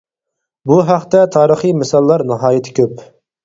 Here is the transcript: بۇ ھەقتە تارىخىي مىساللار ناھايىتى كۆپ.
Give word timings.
بۇ 0.71 0.77
ھەقتە 0.87 1.21
تارىخىي 1.37 1.77
مىساللار 1.85 2.27
ناھايىتى 2.35 2.79
كۆپ. 2.83 3.09